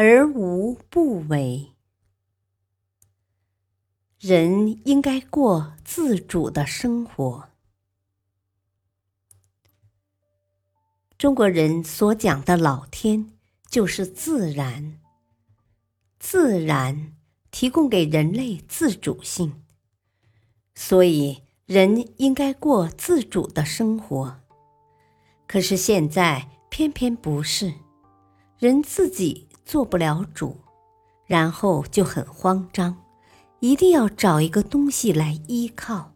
[0.00, 1.72] 而无不为。
[4.20, 7.48] 人应该过自主的生活。
[11.18, 13.32] 中国人所讲的老天，
[13.68, 15.00] 就是自然。
[16.20, 17.16] 自然
[17.50, 19.64] 提供给人类自主性，
[20.76, 24.38] 所以人应该过自主的生活。
[25.48, 27.74] 可是现在偏偏不是。
[28.58, 30.56] 人自己做不了主，
[31.26, 33.04] 然后就很慌张，
[33.60, 36.14] 一定要找一个东西来依靠，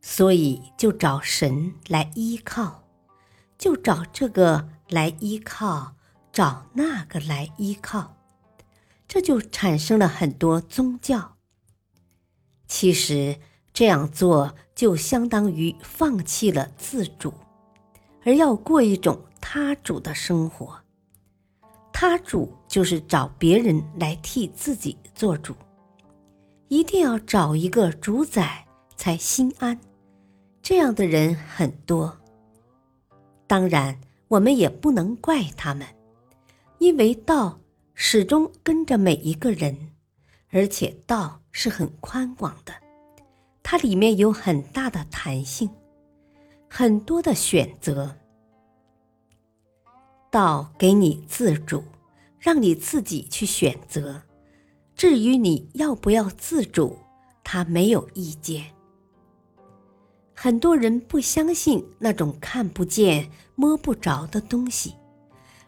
[0.00, 2.84] 所以就找神来依靠，
[3.58, 5.92] 就找这个来依靠，
[6.32, 8.16] 找那个来依靠，
[9.06, 11.36] 这就产生了很多宗教。
[12.66, 13.38] 其实
[13.74, 17.34] 这样做就相当于放弃了自主，
[18.24, 20.80] 而要过一种他主的生活。
[22.00, 25.54] 他主就是找别人来替自己做主，
[26.68, 29.78] 一定要找一个主宰才心安。
[30.62, 32.18] 这样的人很多，
[33.46, 35.86] 当然我们也不能怪他们，
[36.78, 37.60] 因为道
[37.92, 39.90] 始终跟着每一个人，
[40.52, 42.72] 而且道是很宽广的，
[43.62, 45.68] 它里面有很大的弹性，
[46.66, 48.16] 很多的选择。
[50.30, 51.82] 道给你自主，
[52.38, 54.22] 让你自己去选择。
[54.94, 56.98] 至于你要不要自主，
[57.42, 58.66] 他没有意见。
[60.34, 64.94] 很多人不相信那种看不见、摸不着的东西，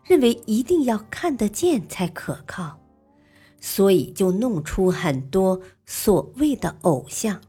[0.04, 2.78] 认为一定要看得见才可靠，
[3.60, 7.40] 所以就弄出很多所谓的偶像。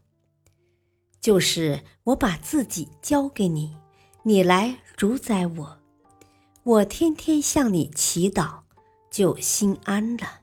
[1.22, 3.74] 就是我把自己交给你，
[4.24, 5.83] 你来主宰我。
[6.66, 8.62] 我天天向你祈祷，
[9.12, 10.40] 就心安了。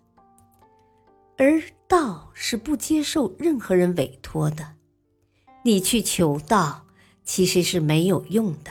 [1.38, 4.74] 而道是不接受任何人委托的，
[5.64, 6.84] 你去求道
[7.24, 8.70] 其实是没有用的，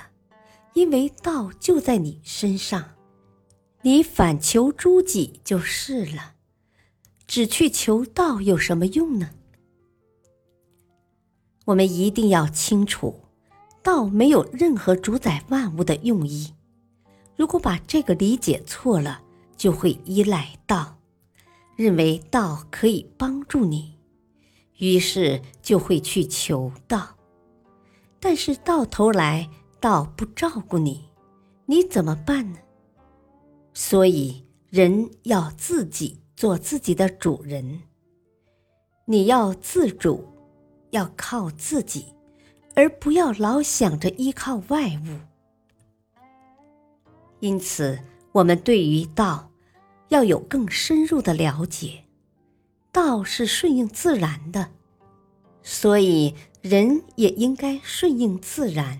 [0.75, 2.91] 因为道就在你身上，
[3.81, 6.35] 你反求诸己就是了。
[7.25, 9.31] 只去求道有什么用呢？
[11.65, 13.21] 我们一定要清楚，
[13.81, 16.53] 道没有任何主宰万物的用意。
[17.39, 19.21] 如果把这个理解错了，
[19.55, 20.97] 就会依赖道，
[21.77, 23.97] 认为道可以帮助你，
[24.79, 27.15] 于是就会去求道。
[28.19, 29.49] 但是到头来，
[29.79, 31.05] 道不照顾你，
[31.65, 32.59] 你怎么办呢？
[33.73, 37.83] 所以人要自己做自己的主人，
[39.05, 40.27] 你要自主，
[40.89, 42.07] 要靠自己，
[42.75, 45.38] 而不要老想着依靠外物。
[47.39, 47.99] 因此，
[48.31, 49.51] 我们对于道
[50.09, 52.03] 要有更深入的了解。
[52.91, 54.71] 道是顺应自然的，
[55.61, 58.99] 所以人也应该顺应自然，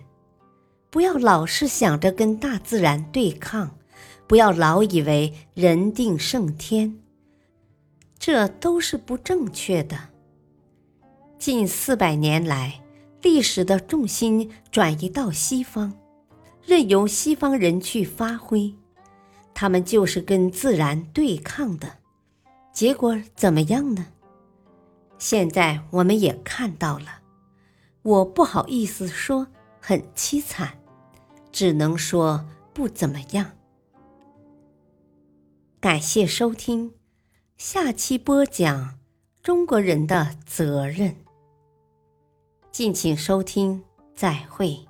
[0.92, 3.76] 不要老是想着跟大自然对抗，
[4.28, 7.00] 不要老以为人定胜天，
[8.20, 9.98] 这都是不正确的。
[11.40, 12.82] 近四百年来，
[13.24, 15.99] 历史的重心转移到西方。
[16.70, 18.76] 任由西方人去发挥，
[19.56, 21.98] 他们就是跟自然对抗的，
[22.72, 24.06] 结果怎么样呢？
[25.18, 27.22] 现在我们也看到了，
[28.04, 29.48] 我不好意思说
[29.80, 30.80] 很凄惨，
[31.52, 33.50] 只能说不怎么样。
[35.80, 36.94] 感谢收听，
[37.58, 39.00] 下期播讲
[39.42, 41.16] 中国人的责任。
[42.72, 43.84] 敬请收听，
[44.14, 44.89] 再会。